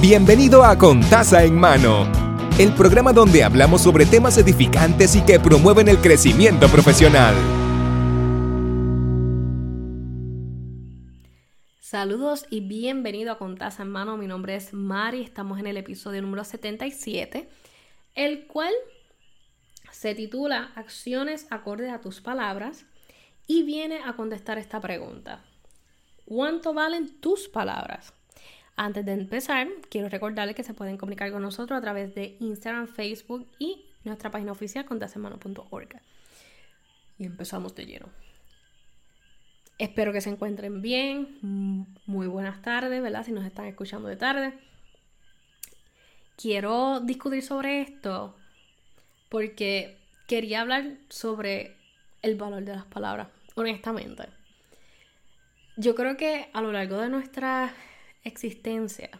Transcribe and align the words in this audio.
Bienvenido 0.00 0.62
a 0.62 0.78
Con 0.78 1.00
Taza 1.00 1.42
en 1.42 1.58
Mano, 1.58 2.06
el 2.56 2.72
programa 2.72 3.12
donde 3.12 3.42
hablamos 3.42 3.82
sobre 3.82 4.06
temas 4.06 4.38
edificantes 4.38 5.16
y 5.16 5.22
que 5.22 5.40
promueven 5.40 5.88
el 5.88 5.98
crecimiento 5.98 6.68
profesional. 6.68 7.34
Saludos 11.80 12.46
y 12.48 12.60
bienvenido 12.60 13.32
a 13.32 13.38
Con 13.38 13.56
Taza 13.56 13.82
en 13.82 13.90
Mano. 13.90 14.16
Mi 14.16 14.28
nombre 14.28 14.54
es 14.54 14.72
Mari, 14.72 15.22
estamos 15.22 15.58
en 15.58 15.66
el 15.66 15.76
episodio 15.76 16.22
número 16.22 16.44
77, 16.44 17.48
el 18.14 18.46
cual 18.46 18.72
se 19.90 20.14
titula 20.14 20.70
Acciones 20.76 21.48
acorde 21.50 21.90
a 21.90 22.00
tus 22.00 22.20
palabras 22.20 22.86
y 23.48 23.64
viene 23.64 23.98
a 24.04 24.14
contestar 24.14 24.58
esta 24.58 24.80
pregunta. 24.80 25.42
¿Cuánto 26.24 26.72
valen 26.72 27.20
tus 27.20 27.48
palabras? 27.48 28.12
Antes 28.80 29.04
de 29.04 29.12
empezar, 29.12 29.66
quiero 29.90 30.08
recordarles 30.08 30.54
que 30.54 30.62
se 30.62 30.72
pueden 30.72 30.96
comunicar 30.98 31.32
con 31.32 31.42
nosotros 31.42 31.76
a 31.76 31.80
través 31.80 32.14
de 32.14 32.36
Instagram, 32.38 32.86
Facebook 32.86 33.44
y 33.58 33.84
nuestra 34.04 34.30
página 34.30 34.52
oficial 34.52 34.84
contasemano.org. 34.84 36.00
Y 37.18 37.26
empezamos 37.26 37.74
de 37.74 37.86
lleno. 37.86 38.08
Espero 39.78 40.12
que 40.12 40.20
se 40.20 40.30
encuentren 40.30 40.80
bien. 40.80 41.88
Muy 42.06 42.28
buenas 42.28 42.62
tardes, 42.62 43.02
¿verdad? 43.02 43.24
Si 43.26 43.32
nos 43.32 43.44
están 43.44 43.66
escuchando 43.66 44.06
de 44.06 44.14
tarde. 44.14 44.54
Quiero 46.36 47.00
discutir 47.00 47.42
sobre 47.42 47.80
esto 47.80 48.36
porque 49.28 49.98
quería 50.28 50.60
hablar 50.60 50.98
sobre 51.08 51.74
el 52.22 52.36
valor 52.36 52.62
de 52.62 52.76
las 52.76 52.84
palabras, 52.84 53.26
honestamente. 53.56 54.28
Yo 55.76 55.96
creo 55.96 56.16
que 56.16 56.48
a 56.52 56.62
lo 56.62 56.70
largo 56.70 56.98
de 56.98 57.08
nuestra 57.08 57.74
existencia. 58.28 59.10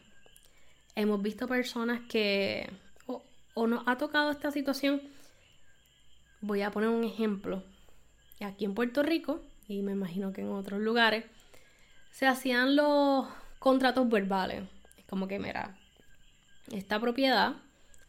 Hemos 0.95 1.23
visto 1.23 1.47
personas 1.47 2.01
que 2.09 2.71
o, 3.07 3.67
nos 3.67 3.83
ha 3.87 3.99
tocado 3.99 4.31
esta 4.31 4.51
situación. 4.51 5.03
Voy 6.41 6.63
a 6.63 6.71
poner 6.71 6.91
un 6.91 7.05
ejemplo. 7.05 7.65
Aquí 8.41 8.65
en 8.65 8.75
Puerto 8.75 9.03
Rico, 9.03 9.43
y 9.67 9.83
me 9.83 9.93
imagino 9.93 10.33
que 10.33 10.43
en 10.43 10.53
otros 10.53 10.81
lugares, 10.81 11.25
se 12.13 12.27
hacían 12.27 12.77
los 12.77 13.27
contratos 13.59 14.09
verbales. 14.09 14.63
Es 14.97 15.05
como 15.07 15.27
que, 15.27 15.39
mira, 15.39 15.77
esta 16.71 17.01
propiedad 17.01 17.57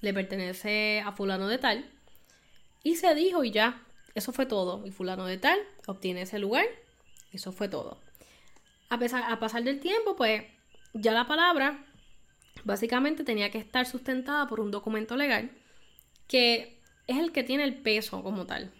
le 0.01 0.13
pertenece 0.13 1.01
a 1.05 1.11
fulano 1.11 1.47
de 1.47 1.57
tal. 1.57 1.89
Y 2.83 2.95
se 2.95 3.13
dijo 3.15 3.43
y 3.43 3.51
ya, 3.51 3.83
eso 4.15 4.31
fue 4.31 4.45
todo. 4.45 4.85
Y 4.85 4.91
fulano 4.91 5.25
de 5.25 5.37
tal 5.37 5.59
obtiene 5.87 6.21
ese 6.21 6.39
lugar. 6.39 6.65
Eso 7.31 7.51
fue 7.51 7.69
todo. 7.69 7.99
A, 8.89 8.97
pesar, 8.97 9.31
a 9.31 9.39
pasar 9.39 9.63
del 9.63 9.79
tiempo, 9.79 10.15
pues 10.15 10.43
ya 10.93 11.11
la 11.11 11.27
palabra 11.27 11.85
básicamente 12.63 13.23
tenía 13.23 13.51
que 13.51 13.57
estar 13.57 13.85
sustentada 13.85 14.47
por 14.47 14.59
un 14.59 14.71
documento 14.71 15.15
legal 15.15 15.51
que 16.27 16.79
es 17.07 17.17
el 17.17 17.31
que 17.31 17.43
tiene 17.43 17.63
el 17.63 17.75
peso 17.75 18.21
como 18.21 18.45
tal. 18.45 18.71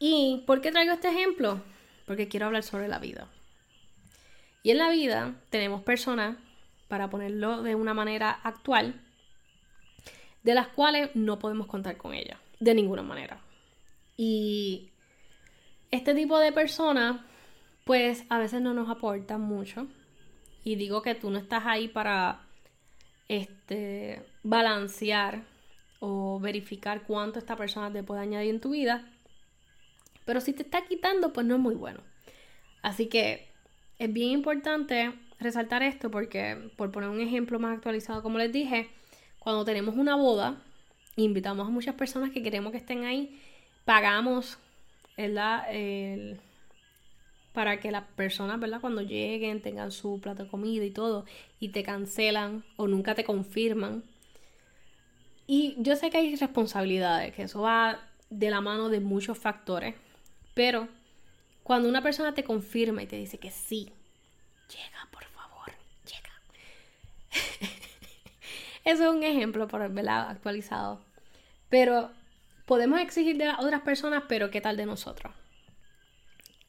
¿Y 0.00 0.42
por 0.46 0.60
qué 0.60 0.72
traigo 0.72 0.92
este 0.92 1.08
ejemplo? 1.08 1.62
Porque 2.06 2.28
quiero 2.28 2.46
hablar 2.46 2.62
sobre 2.62 2.88
la 2.88 2.98
vida. 2.98 3.28
Y 4.62 4.72
en 4.72 4.78
la 4.78 4.90
vida 4.90 5.34
tenemos 5.50 5.82
personas, 5.82 6.36
para 6.88 7.10
ponerlo 7.10 7.62
de 7.62 7.74
una 7.74 7.94
manera 7.94 8.30
actual, 8.30 9.00
de 10.42 10.54
las 10.54 10.68
cuales 10.68 11.10
no 11.14 11.38
podemos 11.38 11.66
contar 11.66 11.96
con 11.96 12.14
ellas, 12.14 12.38
de 12.58 12.74
ninguna 12.74 13.02
manera. 13.02 13.40
Y 14.16 14.90
este 15.90 16.14
tipo 16.14 16.38
de 16.38 16.50
personas, 16.50 17.20
pues 17.84 18.24
a 18.30 18.38
veces 18.38 18.60
no 18.60 18.74
nos 18.74 18.88
aportan 18.88 19.42
mucho, 19.42 19.86
y 20.68 20.76
digo 20.76 21.00
que 21.00 21.14
tú 21.14 21.30
no 21.30 21.38
estás 21.38 21.64
ahí 21.64 21.88
para 21.88 22.42
este, 23.26 24.22
balancear 24.42 25.44
o 25.98 26.38
verificar 26.40 27.04
cuánto 27.04 27.38
esta 27.38 27.56
persona 27.56 27.90
te 27.90 28.02
puede 28.02 28.20
añadir 28.20 28.50
en 28.50 28.60
tu 28.60 28.70
vida. 28.70 29.10
Pero 30.26 30.42
si 30.42 30.52
te 30.52 30.62
está 30.62 30.84
quitando, 30.84 31.32
pues 31.32 31.46
no 31.46 31.54
es 31.54 31.60
muy 31.60 31.74
bueno. 31.74 32.00
Así 32.82 33.06
que 33.06 33.48
es 33.98 34.12
bien 34.12 34.28
importante 34.28 35.14
resaltar 35.40 35.82
esto 35.82 36.10
porque, 36.10 36.70
por 36.76 36.90
poner 36.90 37.08
un 37.08 37.20
ejemplo 37.20 37.58
más 37.58 37.74
actualizado, 37.74 38.22
como 38.22 38.36
les 38.36 38.52
dije, 38.52 38.90
cuando 39.38 39.64
tenemos 39.64 39.96
una 39.96 40.16
boda, 40.16 40.62
invitamos 41.16 41.66
a 41.66 41.70
muchas 41.70 41.94
personas 41.94 42.30
que 42.30 42.42
queremos 42.42 42.72
que 42.72 42.78
estén 42.78 43.04
ahí, 43.04 43.40
pagamos 43.86 44.58
el, 45.16 45.38
el, 45.70 46.38
para 47.52 47.80
que 47.80 47.90
las 47.90 48.04
personas, 48.04 48.60
¿verdad? 48.60 48.80
Cuando 48.80 49.02
lleguen 49.02 49.62
tengan 49.62 49.90
su 49.90 50.20
plato 50.20 50.44
de 50.44 50.48
comida 50.48 50.84
y 50.84 50.90
todo 50.90 51.24
y 51.58 51.70
te 51.70 51.82
cancelan 51.82 52.64
o 52.76 52.86
nunca 52.86 53.14
te 53.14 53.24
confirman. 53.24 54.04
Y 55.46 55.76
yo 55.78 55.96
sé 55.96 56.10
que 56.10 56.18
hay 56.18 56.36
responsabilidades, 56.36 57.34
que 57.34 57.42
eso 57.42 57.62
va 57.62 58.00
de 58.30 58.50
la 58.50 58.60
mano 58.60 58.90
de 58.90 59.00
muchos 59.00 59.38
factores, 59.38 59.94
pero 60.54 60.88
cuando 61.62 61.88
una 61.88 62.02
persona 62.02 62.34
te 62.34 62.44
confirma 62.44 63.02
y 63.02 63.06
te 63.06 63.16
dice 63.16 63.38
que 63.38 63.50
sí, 63.50 63.92
llega, 64.68 65.08
por 65.10 65.24
favor, 65.24 65.72
llega. 66.04 66.32
eso 68.84 69.02
es 69.04 69.10
un 69.10 69.22
ejemplo, 69.22 69.68
por 69.68 69.90
¿verdad? 69.90 70.30
actualizado. 70.30 71.00
Pero 71.68 72.10
podemos 72.66 73.00
exigir 73.00 73.36
de 73.36 73.46
las 73.46 73.60
otras 73.60 73.82
personas, 73.82 74.24
pero 74.28 74.50
¿qué 74.50 74.60
tal 74.60 74.76
de 74.76 74.86
nosotros? 74.86 75.32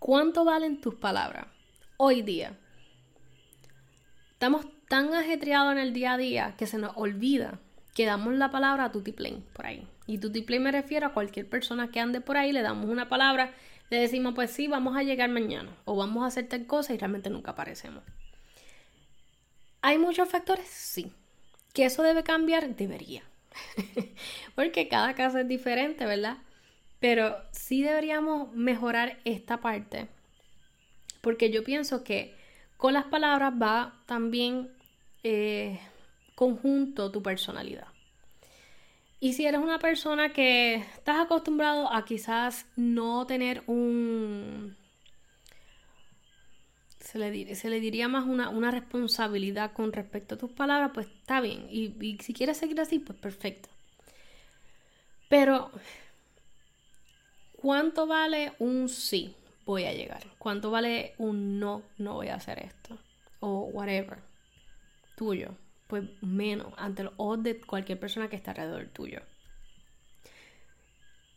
¿Cuánto 0.09 0.43
valen 0.43 0.81
tus 0.81 0.95
palabras 0.95 1.45
hoy 1.97 2.23
día? 2.23 2.57
Estamos 4.31 4.65
tan 4.87 5.13
ajetreados 5.13 5.73
en 5.73 5.77
el 5.77 5.93
día 5.93 6.13
a 6.13 6.17
día 6.17 6.55
que 6.57 6.65
se 6.65 6.79
nos 6.79 6.97
olvida 6.97 7.59
que 7.93 8.07
damos 8.07 8.33
la 8.33 8.49
palabra 8.49 8.85
a 8.85 8.91
tutiplén 8.91 9.45
por 9.53 9.67
ahí. 9.67 9.87
Y 10.07 10.17
tutiplén 10.17 10.63
me 10.63 10.71
refiero 10.71 11.05
a 11.05 11.13
cualquier 11.13 11.47
persona 11.47 11.91
que 11.91 11.99
ande 11.99 12.21
por 12.21 12.37
ahí, 12.37 12.51
le 12.51 12.63
damos 12.63 12.89
una 12.89 13.07
palabra, 13.07 13.53
le 13.91 13.99
decimos 13.99 14.33
pues 14.33 14.49
sí, 14.49 14.67
vamos 14.67 14.97
a 14.97 15.03
llegar 15.03 15.29
mañana 15.29 15.69
o 15.85 15.95
vamos 15.95 16.23
a 16.23 16.25
hacer 16.29 16.47
tal 16.47 16.65
cosa 16.65 16.91
y 16.91 16.97
realmente 16.97 17.29
nunca 17.29 17.51
aparecemos. 17.51 18.03
¿Hay 19.83 19.99
muchos 19.99 20.27
factores? 20.27 20.67
Sí. 20.67 21.13
¿Que 21.71 21.85
eso 21.85 22.01
debe 22.01 22.23
cambiar? 22.23 22.75
Debería. 22.75 23.21
Porque 24.55 24.87
cada 24.87 25.13
caso 25.13 25.37
es 25.37 25.47
diferente, 25.47 26.07
¿verdad? 26.07 26.39
Pero 26.99 27.37
sí 27.69 27.83
deberíamos 27.83 28.51
mejorar 28.55 29.19
esta 29.25 29.57
parte. 29.61 30.07
Porque 31.21 31.51
yo 31.51 31.63
pienso 31.63 32.03
que 32.03 32.33
con 32.77 32.93
las 32.93 33.05
palabras 33.05 33.53
va 33.61 34.01
también 34.07 34.71
eh, 35.21 35.79
conjunto 36.33 37.11
tu 37.11 37.21
personalidad. 37.21 37.85
Y 39.19 39.33
si 39.33 39.45
eres 39.45 39.61
una 39.61 39.77
persona 39.77 40.33
que 40.33 40.75
estás 40.77 41.19
acostumbrado 41.19 41.93
a 41.93 42.05
quizás 42.05 42.65
no 42.75 43.27
tener 43.27 43.61
un... 43.67 44.75
Se 46.99 47.19
le, 47.19 47.79
diría 47.79 48.07
más 48.07 48.25
una, 48.25 48.49
una, 48.49 48.71
responsabilidad 48.71 49.73
con 49.73 49.93
respecto 49.93 50.35
a 50.35 50.37
tus 50.39 50.51
palabras, 50.51 50.91
pues 50.93 51.05
está 51.05 51.39
bien. 51.39 51.67
Y, 51.69 51.93
y 52.03 52.17
si 52.19 52.33
quieres 52.33 52.57
seguir 52.57 52.79
así, 52.81 52.97
pues 52.99 53.17
perfecto. 53.17 53.69
Pero 55.27 55.71
¿Cuánto 57.61 58.07
vale 58.07 58.53
un 58.59 58.87
sí? 58.87 59.35
Voy 59.65 59.83
a 59.83 59.91
llegar. 59.91 60.25
¿Cuánto 60.37 60.71
vale 60.71 61.13
un 61.17 61.59
no? 61.59 61.83
No 61.97 62.13
voy 62.13 62.29
a 62.29 62.35
hacer 62.35 62.59
esto. 62.59 62.97
O 63.41 63.65
whatever. 63.73 64.19
Tuyo. 65.17 65.49
Pues 65.87 66.05
menos 66.21 66.73
ante 66.77 67.03
los 67.03 67.11
ojos 67.17 67.43
de 67.43 67.59
cualquier 67.59 67.99
persona 67.99 68.29
que 68.29 68.37
está 68.37 68.51
alrededor 68.51 68.87
tuyo. 68.93 69.19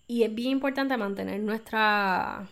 Y 0.06 0.22
es 0.22 0.32
bien 0.32 0.52
importante 0.52 0.96
mantener 0.96 1.40
nuestra, 1.40 2.48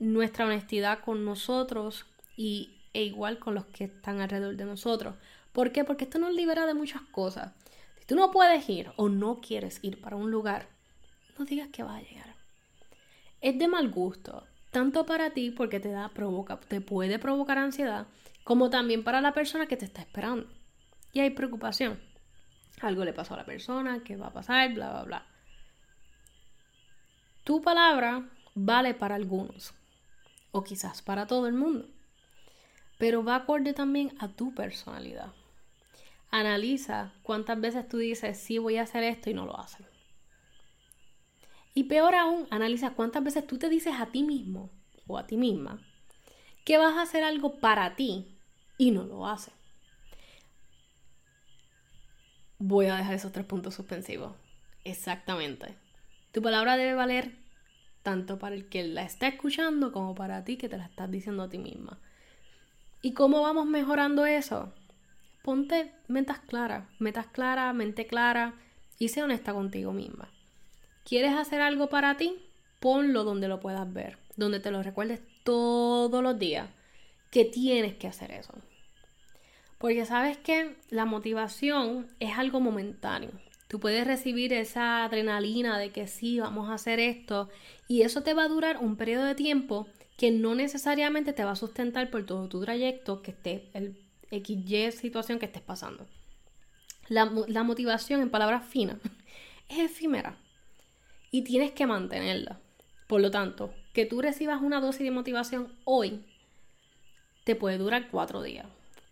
nuestra 0.00 0.46
honestidad 0.46 1.04
con 1.04 1.24
nosotros 1.24 2.04
y, 2.36 2.80
e 2.94 3.04
igual 3.04 3.38
con 3.38 3.54
los 3.54 3.66
que 3.66 3.84
están 3.84 4.20
alrededor 4.20 4.56
de 4.56 4.64
nosotros. 4.64 5.14
¿Por 5.52 5.70
qué? 5.70 5.84
Porque 5.84 6.02
esto 6.02 6.18
nos 6.18 6.34
libera 6.34 6.66
de 6.66 6.74
muchas 6.74 7.02
cosas. 7.12 7.52
Si 8.00 8.06
tú 8.06 8.16
no 8.16 8.32
puedes 8.32 8.68
ir 8.68 8.90
o 8.96 9.08
no 9.08 9.40
quieres 9.40 9.78
ir 9.82 10.00
para 10.00 10.16
un 10.16 10.32
lugar, 10.32 10.68
no 11.38 11.44
digas 11.44 11.68
que 11.68 11.84
va 11.84 11.94
a 11.94 12.02
llegar 12.02 12.29
es 13.40 13.58
de 13.58 13.68
mal 13.68 13.90
gusto, 13.90 14.46
tanto 14.70 15.06
para 15.06 15.30
ti 15.30 15.50
porque 15.50 15.80
te 15.80 15.90
da 15.90 16.10
provoca, 16.10 16.60
te 16.60 16.80
puede 16.80 17.18
provocar 17.18 17.58
ansiedad, 17.58 18.06
como 18.44 18.70
también 18.70 19.04
para 19.04 19.20
la 19.20 19.32
persona 19.32 19.66
que 19.66 19.76
te 19.76 19.84
está 19.84 20.00
esperando. 20.00 20.48
Y 21.12 21.20
hay 21.20 21.30
preocupación. 21.30 22.00
Algo 22.80 23.04
le 23.04 23.12
pasó 23.12 23.34
a 23.34 23.38
la 23.38 23.44
persona, 23.44 24.02
qué 24.04 24.16
va 24.16 24.28
a 24.28 24.32
pasar, 24.32 24.72
bla 24.72 24.90
bla 24.90 25.02
bla. 25.04 25.26
Tu 27.44 27.62
palabra 27.62 28.28
vale 28.54 28.94
para 28.94 29.14
algunos 29.14 29.74
o 30.52 30.62
quizás 30.62 31.02
para 31.02 31.26
todo 31.26 31.46
el 31.46 31.54
mundo, 31.54 31.88
pero 32.98 33.24
va 33.24 33.36
acorde 33.36 33.72
también 33.72 34.14
a 34.18 34.28
tu 34.28 34.54
personalidad. 34.54 35.32
Analiza 36.30 37.12
cuántas 37.22 37.60
veces 37.60 37.88
tú 37.88 37.98
dices 37.98 38.38
sí 38.38 38.58
voy 38.58 38.76
a 38.76 38.82
hacer 38.82 39.02
esto 39.02 39.30
y 39.30 39.34
no 39.34 39.46
lo 39.46 39.58
haces. 39.58 39.86
Y 41.74 41.84
peor 41.84 42.14
aún, 42.14 42.46
analiza 42.50 42.94
cuántas 42.94 43.22
veces 43.22 43.46
tú 43.46 43.58
te 43.58 43.68
dices 43.68 43.94
a 43.98 44.06
ti 44.06 44.22
mismo 44.22 44.70
o 45.06 45.18
a 45.18 45.26
ti 45.26 45.36
misma 45.36 45.80
que 46.64 46.78
vas 46.78 46.96
a 46.96 47.02
hacer 47.02 47.24
algo 47.24 47.58
para 47.58 47.96
ti 47.96 48.38
y 48.76 48.90
no 48.90 49.04
lo 49.04 49.26
haces. 49.26 49.54
voy 52.60 52.86
a 52.86 52.96
dejar 52.96 53.14
esos 53.14 53.32
tres 53.32 53.46
puntos 53.46 53.74
suspensivos. 53.74 54.36
Exactamente. 54.84 55.74
Tu 56.30 56.40
palabra 56.40 56.76
debe 56.76 56.94
valer 56.94 57.32
tanto 58.02 58.38
para 58.38 58.54
el 58.54 58.68
que 58.68 58.84
la 58.84 59.02
está 59.02 59.26
escuchando 59.26 59.92
como 59.92 60.14
para 60.14 60.44
ti 60.44 60.56
que 60.56 60.68
te 60.68 60.78
la 60.78 60.84
estás 60.84 61.10
diciendo 61.10 61.42
a 61.42 61.48
ti 61.48 61.58
misma. 61.58 61.98
¿Y 63.02 63.14
cómo 63.14 63.40
vamos 63.40 63.66
mejorando 63.66 64.26
eso? 64.26 64.72
Ponte 65.42 65.92
metas 66.06 66.38
claras, 66.38 66.86
metas 66.98 67.26
claras, 67.26 67.74
mente 67.74 68.06
clara 68.06 68.54
y 68.98 69.08
sé 69.08 69.22
honesta 69.22 69.54
contigo 69.54 69.92
misma. 69.92 70.30
¿Quieres 71.04 71.34
hacer 71.34 71.60
algo 71.60 71.88
para 71.88 72.16
ti? 72.16 72.36
Ponlo 72.78 73.24
donde 73.24 73.48
lo 73.48 73.60
puedas 73.60 73.90
ver, 73.92 74.18
donde 74.36 74.60
te 74.60 74.70
lo 74.70 74.82
recuerdes 74.82 75.20
todos 75.44 76.22
los 76.22 76.38
días 76.38 76.68
que 77.30 77.44
tienes 77.44 77.94
que 77.94 78.06
hacer 78.08 78.32
eso. 78.32 78.54
Porque 79.78 80.04
sabes 80.04 80.36
que 80.36 80.76
la 80.90 81.06
motivación 81.06 82.08
es 82.20 82.36
algo 82.36 82.60
momentáneo. 82.60 83.30
Tú 83.68 83.80
puedes 83.80 84.06
recibir 84.06 84.52
esa 84.52 85.04
adrenalina 85.04 85.78
de 85.78 85.90
que 85.90 86.06
sí, 86.06 86.40
vamos 86.40 86.68
a 86.68 86.74
hacer 86.74 86.98
esto 86.98 87.48
y 87.86 88.02
eso 88.02 88.22
te 88.22 88.34
va 88.34 88.44
a 88.44 88.48
durar 88.48 88.78
un 88.78 88.96
periodo 88.96 89.24
de 89.24 89.34
tiempo 89.34 89.86
que 90.16 90.30
no 90.30 90.54
necesariamente 90.54 91.32
te 91.32 91.44
va 91.44 91.52
a 91.52 91.56
sustentar 91.56 92.10
por 92.10 92.26
todo 92.26 92.48
tu 92.48 92.60
trayecto 92.60 93.22
que 93.22 93.30
esté 93.30 93.70
el 93.72 93.96
XY 94.30 94.92
situación 94.92 95.38
que 95.38 95.46
estés 95.46 95.62
pasando. 95.62 96.06
La, 97.08 97.30
la 97.46 97.62
motivación, 97.62 98.20
en 98.20 98.30
palabras 98.30 98.66
finas, 98.66 98.98
es 99.68 99.78
efímera 99.78 100.36
y 101.30 101.42
tienes 101.42 101.72
que 101.72 101.86
mantenerla. 101.86 102.60
Por 103.06 103.20
lo 103.20 103.30
tanto, 103.30 103.74
que 103.92 104.06
tú 104.06 104.22
recibas 104.22 104.62
una 104.62 104.80
dosis 104.80 105.02
de 105.02 105.10
motivación 105.10 105.72
hoy 105.84 106.24
te 107.44 107.56
puede 107.56 107.78
durar 107.78 108.08
cuatro 108.10 108.42
días 108.42 108.66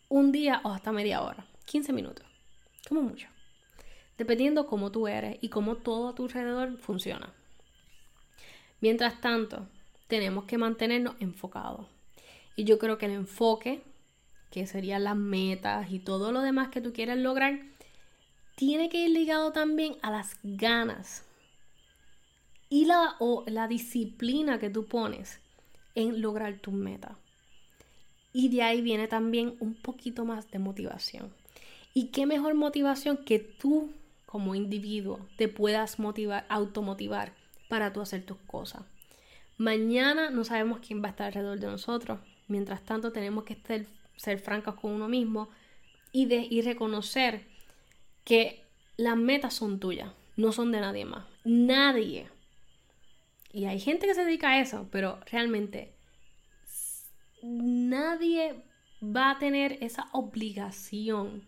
un 0.08 0.32
día 0.32 0.60
o 0.64 0.70
hasta 0.70 0.92
media 0.92 1.22
hora, 1.22 1.46
15 1.66 1.92
minutos, 1.92 2.24
como 2.88 3.02
mucho, 3.02 3.28
dependiendo 4.16 4.66
cómo 4.66 4.90
tú 4.90 5.06
eres 5.06 5.36
y 5.40 5.50
cómo 5.50 5.76
todo 5.76 6.08
a 6.08 6.14
tu 6.14 6.24
alrededor 6.24 6.78
funciona. 6.78 7.32
Mientras 8.80 9.20
tanto, 9.20 9.68
tenemos 10.06 10.44
que 10.44 10.56
mantenernos 10.56 11.16
enfocados. 11.20 11.86
Y 12.56 12.64
yo 12.64 12.78
creo 12.78 12.96
que 12.96 13.06
el 13.06 13.12
enfoque, 13.12 13.82
que 14.50 14.66
serían 14.66 15.04
las 15.04 15.16
metas 15.16 15.90
y 15.90 15.98
todo 15.98 16.32
lo 16.32 16.40
demás 16.40 16.68
que 16.68 16.80
tú 16.80 16.92
quieres 16.92 17.18
lograr, 17.18 17.60
tiene 18.56 18.88
que 18.88 19.04
ir 19.04 19.10
ligado 19.10 19.52
también 19.52 19.96
a 20.02 20.10
las 20.10 20.38
ganas 20.42 21.27
y 22.70 22.84
la, 22.84 23.16
o 23.18 23.44
la 23.46 23.68
disciplina 23.68 24.58
que 24.58 24.70
tú 24.70 24.86
pones 24.86 25.40
en 25.94 26.20
lograr 26.20 26.58
tus 26.58 26.74
metas. 26.74 27.12
Y 28.32 28.48
de 28.50 28.62
ahí 28.62 28.82
viene 28.82 29.08
también 29.08 29.56
un 29.60 29.74
poquito 29.74 30.24
más 30.24 30.50
de 30.50 30.58
motivación. 30.58 31.32
¿Y 31.94 32.08
qué 32.08 32.26
mejor 32.26 32.54
motivación 32.54 33.16
que 33.16 33.38
tú 33.38 33.90
como 34.26 34.54
individuo 34.54 35.26
te 35.36 35.48
puedas 35.48 35.98
motivar, 35.98 36.46
automotivar 36.48 37.32
para 37.68 37.92
tú 37.92 38.00
hacer 38.00 38.24
tus 38.24 38.36
cosas? 38.46 38.82
Mañana 39.56 40.30
no 40.30 40.44
sabemos 40.44 40.78
quién 40.86 41.02
va 41.02 41.08
a 41.08 41.10
estar 41.10 41.26
alrededor 41.26 41.58
de 41.58 41.66
nosotros. 41.66 42.20
Mientras 42.46 42.84
tanto 42.84 43.10
tenemos 43.10 43.44
que 43.44 43.56
ser, 43.56 43.86
ser 44.16 44.38
francos 44.38 44.76
con 44.76 44.92
uno 44.92 45.08
mismo 45.08 45.48
y, 46.12 46.26
de, 46.26 46.46
y 46.48 46.62
reconocer 46.62 47.44
que 48.24 48.62
las 48.96 49.16
metas 49.16 49.54
son 49.54 49.80
tuyas, 49.80 50.12
no 50.36 50.52
son 50.52 50.70
de 50.70 50.80
nadie 50.80 51.04
más. 51.04 51.24
Nadie. 51.44 52.28
Y 53.58 53.66
hay 53.66 53.80
gente 53.80 54.06
que 54.06 54.14
se 54.14 54.24
dedica 54.24 54.50
a 54.50 54.60
eso, 54.60 54.86
pero 54.92 55.18
realmente 55.32 55.92
nadie 57.42 58.62
va 59.02 59.32
a 59.32 59.38
tener 59.40 59.78
esa 59.80 60.08
obligación 60.12 61.42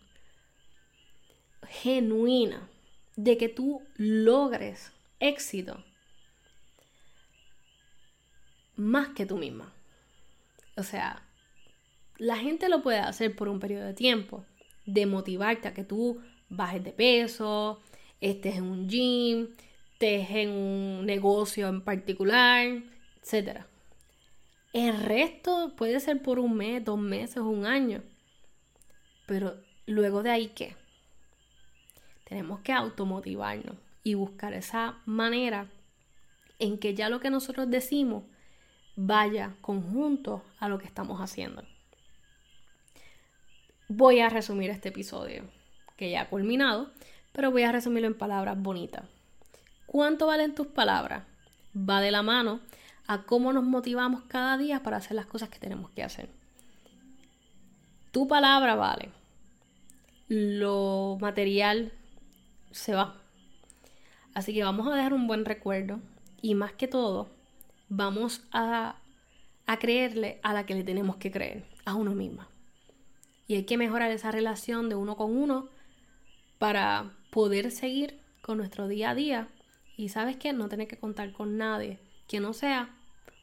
genuina 1.69 2.69
de 3.15 3.37
que 3.37 3.49
tú 3.49 3.81
logres 3.95 4.93
éxito 5.21 5.85
más 8.75 9.11
que 9.11 9.25
tú 9.25 9.39
misma. 9.39 9.73
O 10.77 10.83
sea, 10.83 11.23
la 12.19 12.39
gente 12.39 12.69
lo 12.69 12.83
puede 12.83 12.99
hacer 12.99 13.37
por 13.37 13.49
un 13.49 13.61
periodo 13.61 13.85
de 13.85 13.95
tiempo, 13.95 14.45
de 14.85 15.07
motivarte 15.07 15.69
a 15.69 15.75
que 15.75 15.85
tú 15.85 16.21
bajes 16.49 16.83
de 16.83 16.91
peso, 16.91 17.81
estés 18.21 18.57
en 18.57 18.65
un 18.65 18.89
gym, 18.89 19.55
estés 20.01 20.31
en 20.31 20.49
un 20.51 21.05
negocio 21.05 21.69
en 21.69 21.83
particular, 21.83 22.67
etc. 23.23 23.65
El 24.73 24.99
resto 24.99 25.75
puede 25.77 26.01
ser 26.01 26.23
por 26.23 26.39
un 26.39 26.57
mes, 26.57 26.83
dos 26.83 26.99
meses, 26.99 27.37
un 27.37 27.67
año. 27.67 28.03
Pero 29.27 29.61
luego 29.85 30.23
de 30.23 30.31
ahí, 30.31 30.49
¿qué? 30.57 30.75
Tenemos 32.25 32.61
que 32.61 32.73
automotivarnos 32.73 33.77
y 34.03 34.15
buscar 34.15 34.55
esa 34.55 35.03
manera 35.05 35.69
en 36.59 36.79
que 36.79 36.95
ya 36.95 37.11
lo 37.11 37.21
que 37.21 37.29
nosotros 37.29 37.71
decimos 37.71 38.25
vaya 38.97 39.57
conjunto 39.61 40.43
a 40.61 40.71
lo 40.71 40.79
que 40.79 40.87
estamos 40.87 41.21
haciendo. 41.21 41.63
Voy 43.89 44.21
a 44.21 44.31
resumir 44.31 44.71
este 44.71 44.89
episodio, 44.89 45.45
que 45.99 46.11
ya 46.11 46.23
ha 46.23 46.31
culminado, 46.31 46.91
pero 47.33 47.51
voy 47.51 47.65
a 47.65 47.73
resumirlo 47.73 48.07
en 48.07 48.17
palabras 48.17 48.59
bonitas. 48.59 49.05
¿Cuánto 49.91 50.29
valen 50.29 50.55
tus 50.55 50.69
palabras? 50.69 51.25
Va 51.77 52.01
de 52.01 52.13
la 52.13 52.23
mano 52.23 52.61
a 53.09 53.25
cómo 53.25 53.53
nos 53.53 53.65
motivamos 53.65 54.23
cada 54.29 54.57
día 54.57 54.85
para 54.85 54.99
hacer 54.99 55.17
las 55.17 55.27
cosas 55.27 55.49
que 55.49 55.59
tenemos 55.59 55.91
que 55.91 56.05
hacer. 56.05 56.31
Tu 58.13 58.29
palabra 58.29 58.77
vale. 58.77 59.11
Lo 60.29 61.19
material 61.21 61.93
se 62.71 62.95
va. 62.95 63.17
Así 64.33 64.55
que 64.55 64.63
vamos 64.63 64.87
a 64.87 64.95
dejar 64.95 65.13
un 65.13 65.27
buen 65.27 65.45
recuerdo 65.45 65.99
y 66.41 66.55
más 66.55 66.73
que 66.73 66.87
todo, 66.87 67.29
vamos 67.89 68.45
a, 68.53 68.95
a 69.67 69.79
creerle 69.81 70.39
a 70.45 70.53
la 70.53 70.67
que 70.67 70.77
le 70.77 70.85
tenemos 70.85 71.17
que 71.17 71.33
creer, 71.33 71.65
a 71.85 71.97
uno 71.97 72.13
misma. 72.13 72.49
Y 73.49 73.57
hay 73.57 73.65
que 73.65 73.77
mejorar 73.77 74.13
esa 74.13 74.31
relación 74.31 74.89
de 74.89 74.95
uno 74.95 75.17
con 75.17 75.37
uno 75.37 75.67
para 76.61 77.11
poder 77.33 77.73
seguir 77.73 78.21
con 78.41 78.57
nuestro 78.57 78.87
día 78.87 79.11
a 79.11 79.15
día. 79.17 79.49
Y 80.01 80.09
sabes 80.09 80.39
que 80.39 80.55
no 80.55 80.71
tener 80.71 80.89
que 80.89 80.97
contar 80.97 81.31
con 81.31 81.59
nadie 81.59 81.99
que 82.27 82.41
no 82.41 82.55
sea 82.55 82.89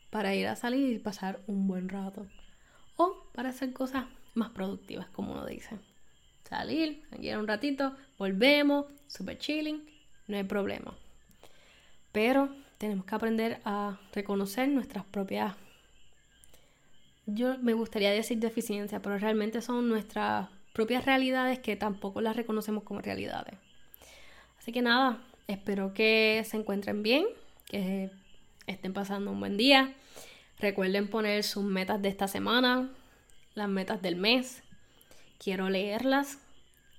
para 0.09 0.33
ir 0.33 0.48
a 0.48 0.56
salir 0.56 0.92
y 0.92 0.98
pasar 0.98 1.39
un 1.45 1.68
buen 1.68 1.88
rato. 1.88 2.25
O 2.95 3.30
para 3.31 3.50
hacer 3.50 3.74
cosas 3.74 4.06
más 4.33 4.50
productivas, 4.50 5.07
como 5.09 5.33
uno 5.33 5.45
dice. 5.45 5.77
Salir, 6.50 7.04
aquí 7.12 7.31
un 7.36 7.48
ratito, 7.48 7.95
volvemos, 8.18 8.88
super 9.05 9.38
chilling, 9.38 9.88
no 10.27 10.36
hay 10.36 10.46
problema. 10.46 10.96
Pero 12.12 12.50
tenemos 12.79 13.05
que 13.05 13.13
aprender 13.13 13.62
a 13.63 14.00
reconocer 14.12 14.67
nuestras 14.67 15.05
propias, 15.05 15.53
yo 17.27 17.60
me 17.60 17.74
gustaría 17.74 18.10
decir 18.10 18.39
deficiencias, 18.39 19.00
pero 19.03 19.20
realmente 19.20 19.62
son 19.62 19.89
nuestras 19.89 20.50
propias 20.74 21.05
realidades 21.05 21.60
que 21.60 21.75
tampoco 21.75 22.20
las 22.20 22.36
reconocemos 22.36 22.84
como 22.84 23.01
realidades. 23.01 23.53
Así 24.58 24.72
que 24.72 24.81
nada, 24.81 25.22
espero 25.48 25.94
que 25.94 26.44
se 26.46 26.58
encuentren 26.58 27.04
bien, 27.04 27.25
que 27.66 28.10
estén 28.68 28.94
pasando 28.94 29.32
un 29.32 29.39
buen 29.39 29.58
día. 29.58 29.94
Recuerden 30.60 31.08
poner 31.08 31.44
sus 31.44 31.63
metas 31.63 32.01
de 32.01 32.10
esta 32.10 32.27
semana, 32.27 32.89
las 33.56 33.70
metas 33.70 34.01
del 34.01 34.16
mes. 34.16 34.63
Quiero 35.38 35.70
leerlas 35.70 36.39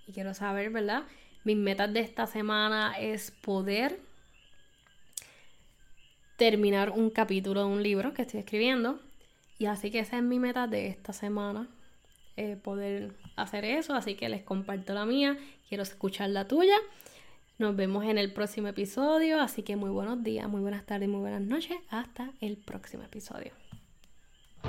y 0.06 0.12
quiero 0.12 0.34
saber, 0.34 0.70
¿verdad? 0.70 1.02
Mis 1.44 1.56
metas 1.56 1.92
de 1.92 2.00
esta 2.00 2.26
semana 2.26 2.98
es 2.98 3.30
poder 3.30 4.00
terminar 6.36 6.90
un 6.90 7.10
capítulo 7.10 7.60
de 7.60 7.66
un 7.66 7.82
libro 7.82 8.14
que 8.14 8.22
estoy 8.22 8.40
escribiendo. 8.40 9.00
Y 9.58 9.66
así 9.66 9.90
que 9.90 9.98
esa 9.98 10.18
es 10.18 10.22
mi 10.22 10.38
meta 10.38 10.68
de 10.68 10.86
esta 10.86 11.12
semana, 11.12 11.68
eh, 12.36 12.56
poder 12.56 13.12
hacer 13.34 13.64
eso. 13.64 13.94
Así 13.94 14.14
que 14.14 14.28
les 14.28 14.42
comparto 14.42 14.94
la 14.94 15.04
mía, 15.04 15.36
quiero 15.68 15.82
escuchar 15.82 16.30
la 16.30 16.46
tuya. 16.46 16.76
Nos 17.58 17.74
vemos 17.74 18.04
en 18.04 18.18
el 18.18 18.32
próximo 18.32 18.68
episodio, 18.68 19.40
así 19.40 19.64
que 19.64 19.74
muy 19.74 19.90
buenos 19.90 20.22
días, 20.22 20.48
muy 20.48 20.60
buenas 20.60 20.86
tardes, 20.86 21.08
muy 21.08 21.18
buenas 21.18 21.40
noches. 21.40 21.76
Hasta 21.90 22.30
el 22.40 22.56
próximo 22.56 23.02
episodio. 23.02 23.50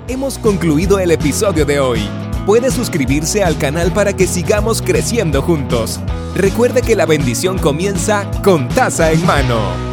Hemos 0.08 0.38
concluido 0.38 0.98
el 0.98 1.12
episodio 1.12 1.64
de 1.64 1.78
hoy. 1.78 2.00
Puede 2.46 2.72
suscribirse 2.72 3.44
al 3.44 3.56
canal 3.58 3.92
para 3.92 4.12
que 4.12 4.26
sigamos 4.26 4.82
creciendo 4.82 5.40
juntos. 5.40 6.00
Recuerde 6.34 6.82
que 6.82 6.96
la 6.96 7.06
bendición 7.06 7.58
comienza 7.58 8.28
con 8.42 8.68
taza 8.68 9.12
en 9.12 9.24
mano. 9.24 9.89